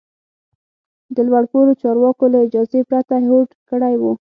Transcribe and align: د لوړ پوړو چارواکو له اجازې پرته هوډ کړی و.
د 1.15 1.17
لوړ 1.27 1.43
پوړو 1.51 1.73
چارواکو 1.81 2.25
له 2.33 2.37
اجازې 2.47 2.79
پرته 2.89 3.15
هوډ 3.27 3.47
کړی 3.69 3.95
و. 4.01 4.03